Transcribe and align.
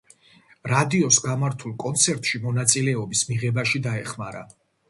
რადიოს 0.71 1.19
გამართულ 1.25 1.75
კონცერტში 1.85 2.43
მონაწილეობის 2.47 3.25
მიღებაში 3.31 3.83
დაეხმარა. 3.89 4.47